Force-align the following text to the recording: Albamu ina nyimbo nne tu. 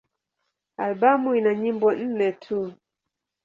Albamu 0.83 1.29
ina 1.39 1.51
nyimbo 1.61 1.87
nne 2.01 2.27
tu. 2.43 2.59